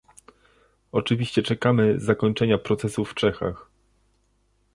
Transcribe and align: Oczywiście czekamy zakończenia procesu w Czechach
Oczywiście 0.91 1.43
czekamy 1.43 1.99
zakończenia 1.99 2.57
procesu 2.57 3.05
w 3.05 3.13
Czechach 3.13 3.69